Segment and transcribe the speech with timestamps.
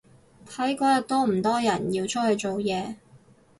[0.47, 2.95] 睇嗰日多唔多人要出去做嘢